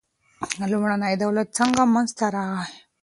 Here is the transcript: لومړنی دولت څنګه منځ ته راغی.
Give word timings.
لومړنی 0.71 1.13
دولت 1.23 1.47
څنګه 1.57 1.81
منځ 1.93 2.09
ته 2.19 2.25
راغی. 2.35 2.73